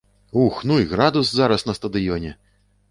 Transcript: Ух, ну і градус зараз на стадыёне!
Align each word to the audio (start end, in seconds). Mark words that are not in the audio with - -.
Ух, 0.43 0.61
ну 0.71 0.79
і 0.85 0.89
градус 0.93 1.35
зараз 1.41 1.67
на 1.69 1.79
стадыёне! 1.81 2.35